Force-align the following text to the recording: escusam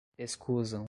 escusam 0.17 0.79